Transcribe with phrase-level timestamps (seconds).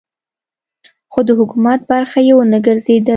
[1.11, 3.09] خو د حکومت برخه یې ونه ګرځېدلم.